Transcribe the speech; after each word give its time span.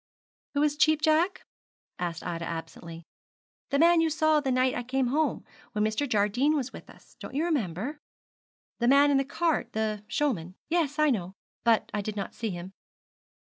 'Who 0.55 0.63
is 0.63 0.77
Cheap 0.77 0.99
Jack?' 1.03 1.45
asked 1.99 2.25
Ida 2.25 2.43
absently. 2.43 3.03
'The 3.69 3.77
man 3.77 4.01
you 4.01 4.09
saw 4.09 4.39
the 4.39 4.49
night 4.51 4.73
I 4.73 4.81
came 4.81 5.09
home, 5.09 5.45
when 5.73 5.83
Mr. 5.83 6.09
Jardine 6.09 6.55
was 6.55 6.73
with 6.73 6.89
us. 6.89 7.15
Don't 7.19 7.35
you 7.35 7.45
remember?' 7.45 7.99
'The 8.79 8.87
man 8.87 9.11
in 9.11 9.17
the 9.17 9.23
cart 9.23 9.73
the 9.73 10.03
showman? 10.07 10.55
Yes, 10.69 10.97
I 10.97 11.11
know; 11.11 11.33
but 11.63 11.91
I 11.93 12.01
did 12.01 12.15
not 12.15 12.33
see 12.33 12.49
him.' 12.49 12.73